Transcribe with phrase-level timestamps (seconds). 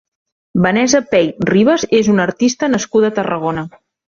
[0.63, 3.69] Vanessa Pey Ribas és una artista nascuda a Tarragona.